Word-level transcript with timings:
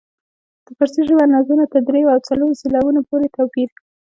د 0.65 0.67
فارسي 0.77 1.01
ژبې 1.09 1.25
نظمونو 1.33 1.65
تر 1.73 1.81
دریو 1.87 2.13
او 2.13 2.19
څلورو 2.27 2.59
سېلابونو 2.61 3.01
پورې 3.09 3.27
توپیر. 3.35 3.69